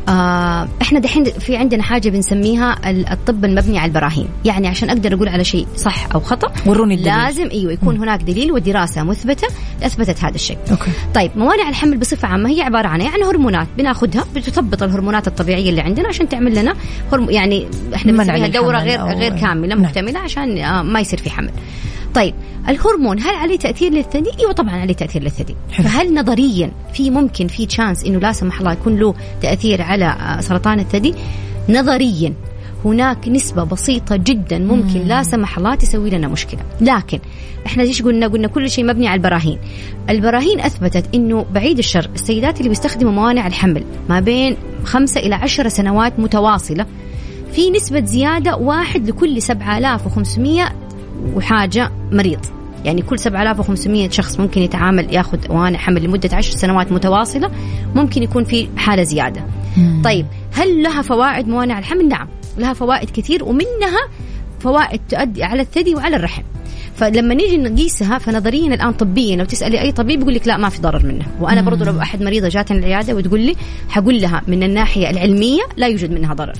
[0.09, 5.27] آه إحنا دحين في عندنا حاجة بنسميها الطب المبني على البراهين يعني عشان أقدر أقول
[5.29, 7.13] على شيء صح أو خطأ وروني الدليل.
[7.13, 8.01] لازم إيوه يكون م.
[8.01, 9.47] هناك دليل ودراسة مثبتة
[9.83, 10.91] أثبتت هذا الشيء okay.
[11.13, 15.81] طيب موانع الحمل بصفة عامة هي عبارة عن يعني هرمونات بناخذها بتثبط الهرمونات الطبيعية اللي
[15.81, 16.73] عندنا عشان تعمل لنا
[17.13, 19.83] هرم يعني إحنا بنسميها دورة غير غير كاملة نعم.
[19.83, 21.51] مكتملة عشان آه ما يصير في حمل
[22.15, 22.33] طيب
[22.67, 25.55] الهرمون هل عليه تأثير للثدي؟ إيوه طبعا عليه تأثير للثدي.
[25.69, 30.41] فهل نظريا في ممكن في chance إنه لا سمح الله يكون له تأثير على آه،
[30.41, 31.13] سرطان الثدي؟
[31.69, 32.33] نظريا
[32.85, 36.59] هناك نسبة بسيطة جدا ممكن لا سمح الله تسوي لنا مشكلة.
[36.81, 37.19] لكن
[37.65, 39.57] إحنا إيش قلنا قلنا كل شيء مبني على البراهين؟
[40.09, 45.67] البراهين أثبتت إنه بعيد الشر السيدات اللي بيستخدموا موانع الحمل ما بين خمسة إلى عشر
[45.67, 46.85] سنوات متواصلة
[47.53, 50.80] في نسبة زيادة واحد لكل 7500
[51.35, 52.39] وحاجة مريض
[52.85, 57.51] يعني كل 7500 شخص ممكن يتعامل ياخذ موانع حمل لمدة 10 سنوات متواصلة
[57.95, 59.43] ممكن يكون في حالة زيادة.
[59.77, 60.01] مم.
[60.03, 64.07] طيب هل لها فوائد موانع الحمل؟ نعم لها فوائد كثير ومنها
[64.59, 66.43] فوائد تؤدي على الثدي وعلى الرحم.
[66.95, 70.81] فلما نيجي نقيسها فنظريا الآن طبيا لو تسألي أي طبيب يقول لك لا ما في
[70.81, 73.55] ضرر منها وأنا برضو لو أحد مريضة جاتني العيادة وتقول لي
[73.89, 76.53] حقول لها من الناحية العلمية لا يوجد منها ضرر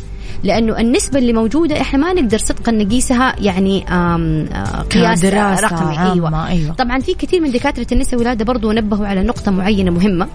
[0.44, 6.48] لأنه النسبة اللي موجودة إحنا ما نقدر صدقا نقيسها يعني آه، قياس رقمي أيوة.
[6.48, 6.74] أيوة.
[6.74, 10.28] طبعا في كثير من دكاترة النساء والولادة برضو نبهوا على نقطة معينة مهمة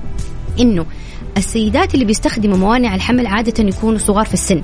[0.61, 0.87] إنه
[1.37, 4.63] السيدات اللي بيستخدموا موانع الحمل عادة يكونوا صغار في السن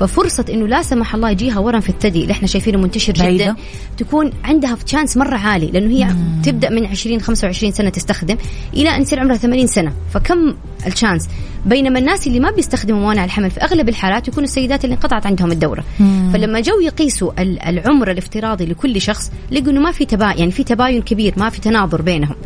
[0.00, 3.44] ففرصة إنه لا سمح الله يجيها ورم في الثدي اللي إحنا شايفينه منتشر بعيدة.
[3.44, 3.56] جدا
[3.96, 6.42] تكون عندها chance مرة عالي لأنه هي مم.
[6.44, 8.36] تبدأ من 20 25 سنة تستخدم
[8.74, 10.54] إلى أن يصير عمرها 80 سنة فكم
[10.86, 11.28] ال chance.
[11.66, 15.52] بينما الناس اللي ما بيستخدموا موانع الحمل في أغلب الحالات يكونوا السيدات اللي انقطعت عندهم
[15.52, 15.84] الدورة.
[16.00, 16.30] مم.
[16.32, 21.02] فلما جو يقيسوا العمر الافتراضي لكل شخص لقوا إنه ما في تباين يعني في تباين
[21.02, 22.36] كبير ما في تناظر بينهم.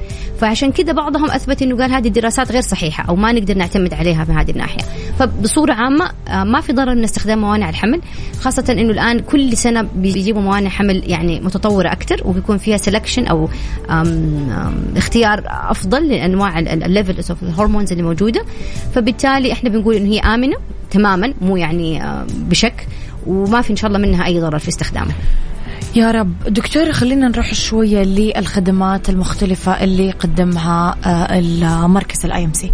[0.40, 4.26] فعشان كذا بعضهم أثبت إنه قال هذه الدراسات غير صحيحة أو ما نقدر نعتمد عليها
[4.28, 4.82] من هذه الناحية.
[5.18, 8.00] فبصورة عامة آه، ما في ضرر من استخدام موانع الحمل
[8.40, 13.48] خاصة إنه الآن كل سنة بيجيبوا موانع حمل يعني متطورة أكثر وبيكون فيها selection أو
[13.90, 14.06] أم
[14.50, 18.25] أم اختيار أفضل لأنواع ال level of ال hormones اللي موجودة
[18.94, 20.56] فبالتالي إحنا بنقول إنه هي آمنة
[20.90, 22.86] تماما مو يعني آه، بشك
[23.26, 25.14] وما في إن شاء الله منها أي ضرر في استخدامها
[25.96, 26.32] يا رب.
[26.48, 32.72] دكتور خلينا نروح شوية للخدمات المختلفة اللي قدمها آه، المركز ال IMC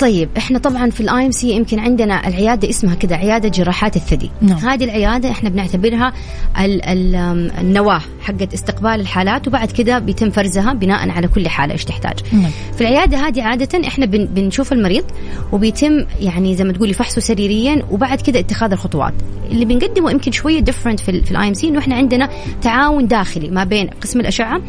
[0.00, 4.58] طيب إحنا طبعا في ال IMC يمكن عندنا العيادة اسمها كذا عيادة جراحات الثدي نعم.
[4.58, 6.12] هذه العيادة إحنا بنعتبرها
[6.60, 7.14] ال ال
[7.60, 12.50] النواة حقت استقبال الحالات وبعد كذا بيتم فرزها بناء على كل حالة إيش تحتاج نعم.
[12.74, 15.04] في العيادة هذه عادة إحنا بن بنشوف المريض
[15.52, 19.14] وبيتم يعني زي ما تقولي فحصه سريريا وبعد كذا اتخاذ الخطوات
[19.50, 22.28] اللي بنقدمه يمكن شوية different في ال IMC إنه إحنا عندنا
[22.62, 24.60] تعاون داخلي ما بين قسم الأشعة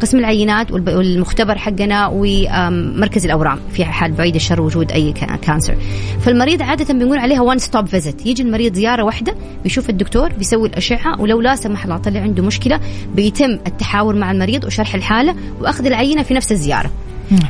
[0.00, 5.12] قسم العينات والمختبر حقنا ومركز الأورام في حال بعيد الشر وجود أي
[5.42, 5.76] cancer
[6.20, 11.20] فالمريض عادة بنقول عليها one stop visit يجي المريض زيارة واحدة بيشوف الدكتور بيسوي الأشعة
[11.20, 12.80] ولو لا سمح الله طلع عنده مشكلة
[13.14, 16.90] بيتم التحاور مع المريض وشرح الحالة وأخذ العينة في نفس الزيارة.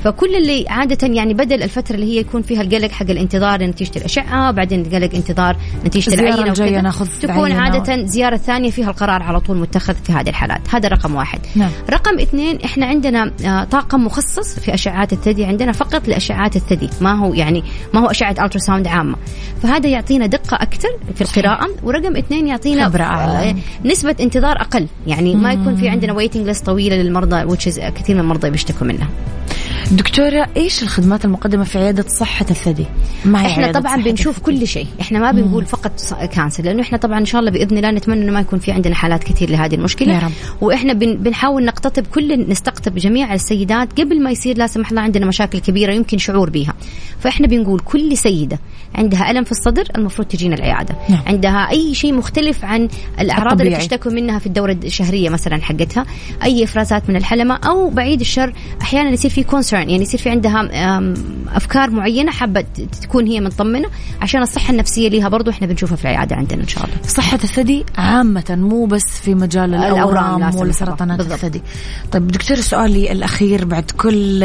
[0.04, 4.50] فكل اللي عادة يعني بدل الفترة اللي هي يكون فيها القلق حق الانتظار نتيجة الأشعة
[4.50, 6.80] بعدين القلق انتظار نتيجة العينة وكذا.
[6.80, 10.60] ناخذ تكون عادة زيارة ثانية فيها القرار على طول متخذ في هذه الحالات.
[10.74, 11.40] هذا رقم واحد.
[11.56, 11.70] نعم.
[11.90, 16.90] رقم اثنين إحنا عندنا آه، طاقم مخصص في أشعات الثدي عندنا فقط لأشعات الثدي.
[17.00, 17.64] ما هو يعني
[17.94, 19.16] ما هو أشعة ultrasound عامة.
[19.62, 21.68] فهذا يعطينا دقة أكثر في القراءة.
[21.82, 23.50] ورقم اثنين يعطينا خبرة أعلى.
[23.50, 24.86] آه، نسبة انتظار أقل.
[25.06, 27.56] يعني ما يكون في عندنا waiting list طويلة للمرضى
[27.90, 29.08] كثير من المرضى بيشتكوا منها.
[29.90, 32.86] دكتورة إيش الخدمات المقدمة في عيادة صحة الثدي؟
[33.24, 34.58] ما هي إحنا طبعا بنشوف الثدي.
[34.58, 35.92] كل شيء، إحنا ما بنقول فقط
[36.32, 38.94] cancer لأنه إحنا طبعا إن شاء الله بإذن الله نتمنى إنه ما يكون في عندنا
[38.94, 40.32] حالات كثير لهذه المشكلة يا رب.
[40.60, 45.26] وإحنا بن بنحاول نقتطب كل نستقطب جميع السيدات قبل ما يصير لا سمح الله عندنا
[45.26, 46.74] مشاكل كبيرة يمكن شعور بها.
[47.20, 48.58] فإحنا بنقول كل سيدة
[48.94, 50.94] عندها ألم في الصدر المفروض تجينا العيادة.
[51.08, 51.22] نعم.
[51.26, 52.88] عندها أي شيء مختلف عن
[53.20, 53.68] الأعراض الطبيعي.
[53.68, 56.06] اللي تشتكوا منها في الدورة الشهرية مثلا حقتها،
[56.42, 60.68] أي إفرازات من الحلمة أو بعيد الشر أحيانا يصير في كونسرن يعني يصير في عندها
[61.56, 62.64] أفكار معينة حابة
[63.02, 63.88] تكون هي مطمنة
[64.20, 66.96] عشان الصحة النفسية ليها برضو إحنا بنشوفها في العيادة عندنا إن شاء الله.
[67.06, 71.62] صحة الثدي عامة مو بس في مجال الأورام والسرطانات الثدي.
[72.12, 74.44] طيب دكتور سؤالي الأخير بعد كل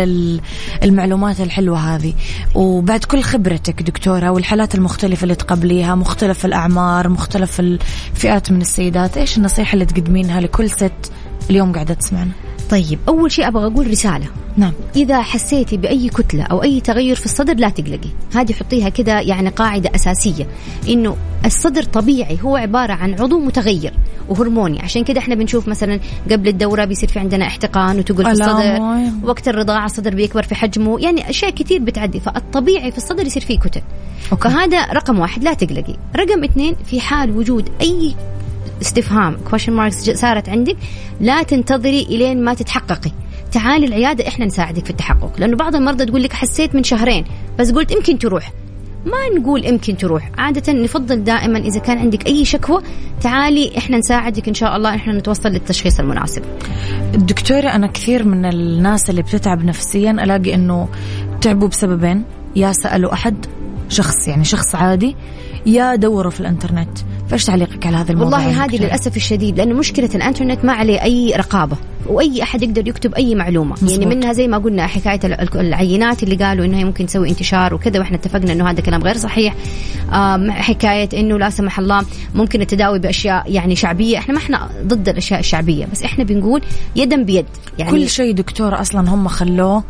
[0.84, 2.14] المعلومات الحلوة هذه.
[2.56, 9.38] وبعد كل خبرتك دكتورة والحالات المختلفة اللي تقبليها مختلف الأعمار مختلف الفئات من السيدات إيش
[9.38, 11.12] النصيحة اللي تقدمينها لكل ست
[11.50, 12.32] اليوم قاعدة تسمعنا؟
[12.70, 14.28] طيب أول شيء أبغى أقول رسالة.
[14.58, 14.74] نعم.
[14.96, 18.10] إذا حسيتي بأي كتلة أو أي تغير في الصدر لا تقلقي.
[18.36, 20.48] هذه حطيها كذا يعني قاعدة أساسية.
[20.90, 23.94] إنه الصدر طبيعي هو عبارة عن عضو متغير
[24.30, 24.82] وهرموني.
[24.82, 26.00] عشان كذا إحنا بنشوف مثلا
[26.32, 28.82] قبل الدورة بيصير في عندنا احتقان وتقول في الصدر
[29.24, 31.00] وقت الرضاعة الصدر بيكبر في حجمه.
[31.00, 32.20] يعني أشياء كثير بتعدي.
[32.20, 33.82] فالطبيعي في الصدر يصير فيه كتل.
[34.32, 34.50] okay.
[34.50, 35.96] فهذا رقم واحد لا تقلقي.
[36.16, 38.16] رقم اثنين في حال وجود أي
[38.82, 39.38] استفهام.
[39.50, 40.78] question marks صارت عندك
[41.22, 43.12] لا تنتظري إلين ما تتحققي.
[43.52, 45.32] تعالي العيادة إحنا نساعدك في التحقق.
[45.38, 47.26] لأنه بعض المرضى تقول لك حسيت من شهرين
[47.60, 48.52] بس قلت يمكن تروح.
[49.06, 50.32] ما نقول يمكن تروح.
[50.38, 52.82] عادة نفضل دائما إذا كان عندك أي شكوى
[53.22, 56.44] تعالي إحنا نساعدك إن شاء الله إحنا نتوصل للتشخيص المناسب.
[57.14, 60.88] دكتورة أنا كثير من الناس اللي بتتعب نفسيا ألاقي أنه
[61.42, 62.24] تعبوا بسببين.
[62.56, 63.46] يا سألوا أحد
[63.90, 65.16] شخص يعني شخص عادي
[65.66, 67.00] يا دوروا في الإنترنت.
[67.30, 71.34] فايش تعليقك على هذا الموضوع والله هذه للأسف الشديد لأنه مشكلة الإنترنت ما عليه أي
[71.38, 73.74] رقابة وأي أحد يقدر يكتب أي معلومة.
[73.74, 73.92] مزبوط.
[73.92, 75.20] يعني منها زي ما قلنا حكاية
[75.56, 79.56] العينات اللي قالوا إنها ممكن تسوي انتشار وكذا وإحنا اتفقنا إنه هذا كلام غير صحيح.
[80.50, 84.18] حكاية إنه لا سمح الله ممكن التداوي بأشياء يعني شعبية.
[84.18, 86.62] إحنا ما إحنا ضد الأشياء الشعبية بس إحنا بنقول
[86.96, 87.46] يدا بيد.
[87.80, 89.84] يعني كل شيء دكتور أصلا هم خلوه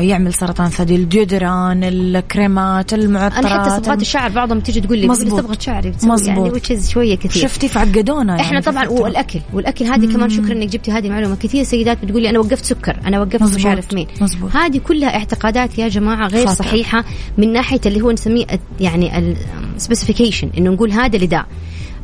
[0.00, 5.56] يعمل سرطان ثدي الديودران الكريمات المعطرات أنا حتى صبغات الشعر بعضهم تيجي تقول لي صبغة
[5.60, 6.68] شعري مزبوط.
[6.68, 10.90] يعني شوية كثير شفتي فعقدونا يعني إحنا طبعا والأكل والأكل هذه كمان شكرا إنك جبتي
[10.90, 14.56] هذه المعلومه كثير سيدات بتقول لي أنا وقفت سكر أنا وقفت مش عارف مين مزبوط.
[14.56, 16.58] هذه كلها اعتقادات يا جماعة غير خاطئ.
[16.58, 17.04] صحيحة
[17.38, 18.46] من ناحية اللي هو نسميه
[18.80, 19.34] يعني
[19.76, 21.46] السبيسيفيكيشن إنه نقول هذا لداء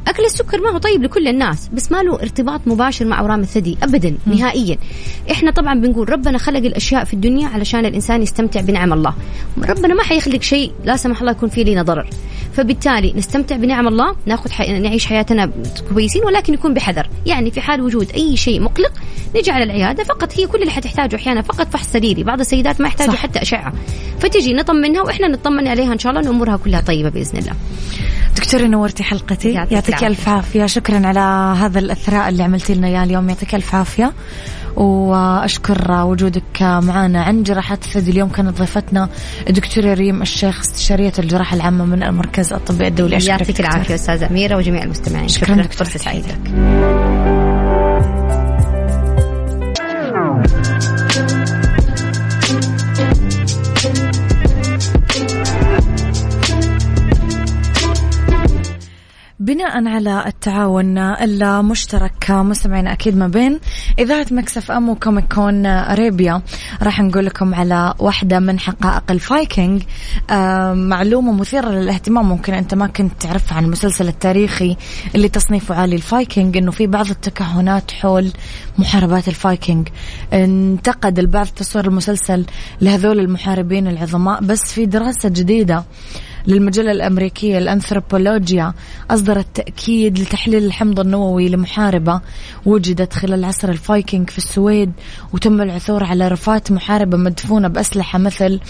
[0.09, 3.79] أكل السكر ما هو طيب لكل الناس بس ما له ارتباط مباشر مع أورام الثدي
[3.83, 4.77] ابدا نهائيا.
[5.31, 9.15] إحنا طبعا بنقول ربنا خلق الأشياء في الدنيا علشان الإنسان يستمتع بنعم الله.
[9.69, 12.11] ربنا ما حيخلق شيء لا سمح الله يكون فيه لنا ضرر.
[12.57, 14.79] فبالتالي نستمتع بنعم الله ناخذ حي...
[14.79, 15.51] نعيش حياتنا
[15.89, 17.09] كويسين ولكن يكون بحذر.
[17.27, 18.93] يعني في حال وجود أي شيء مقلق
[19.37, 22.25] نجي على العيادة فقط هي كل اللي حتحتاجه أحيانا فقط فحص سريري.
[22.25, 23.73] بعض السيدات ما يحتاجوا حتى أشعة.
[24.21, 27.53] فتجي نطمنها وإحنا نطمن عليها إن شاء الله إن أمورها كلها طيبة بإذن الله.
[28.37, 30.67] دكتورة نورتي حلقتي يعطيك ألف عافية.
[30.67, 31.21] شكرا على
[31.61, 34.13] هذا الإثراء اللي عملتي لنا إياه اليوم يعطيك ألف عافية.
[34.77, 39.09] وأشكر وجودك معنا عن جراحات الثدي اليوم كانت ضيفتنا
[39.49, 43.25] الدكتورة ريم الشيخ استشارية الجراحة العامة من المركز الطبي الدولي.
[43.27, 45.29] يعطيك العافية أستاذة أميرة وجميع المستمعين.
[45.29, 45.87] شكرا, شكرا دكتور.
[45.87, 46.11] فرصه
[59.47, 63.61] بناء على التعاون المشترك مستمعين أكيد ما بين
[63.99, 66.43] إذاعة Mix FM و Comic Con Arabia.
[66.83, 69.83] راح نقول لكم على واحدة من حقائق الفايكنج.
[70.73, 74.77] معلومة مثيرة للاهتمام ممكن أنت ما كنت تعرفها عن المسلسل التاريخي
[75.15, 78.33] اللي تصنيفه عالي الفايكنج إنه في بعض التكهنات حول
[78.79, 79.89] محاربات الفايكنج.
[80.33, 82.47] انتقد البعض تصوير المسلسل
[82.81, 85.85] لهذول المحاربين العظماء بس في دراسة جديدة
[86.47, 88.73] للمجلة الأمريكية الأنثروبولوجيا
[89.11, 92.21] أصدرت تأكيد لتحليل الحمض النووي لمحاربة
[92.67, 94.93] وجدت خلال عصر الفايكنج في السويد
[95.33, 98.61] وتم العثور على رفات محاربة مدفونة بأسلحة مثل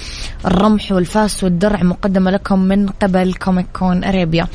[0.46, 4.46] الرمح والفاس والدرع مقدمة لكم من قبل Comic Con Arabia.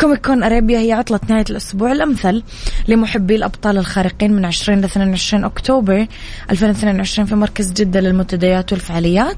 [0.00, 2.42] Comic Con Arabia هي عطلة نهاية الأسبوع الأمثل
[2.88, 6.06] لمحبي الأبطال الخارقين من 20 ل 22 أكتوبر
[6.50, 9.36] 2022 في مركز جدة للمنتديات والفعاليات.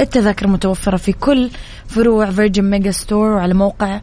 [0.00, 1.50] التذاكر متوفرة في كل
[1.86, 4.00] فروع Virgin Megastore وعلى موقع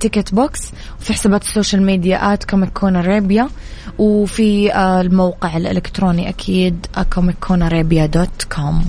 [0.00, 3.48] Ticket Box وفي حسابات ال social media at Comic Con Arabia
[3.98, 8.84] وفي آه، الموقع الإلكتروني أكيد Comic Con Arabia dot com.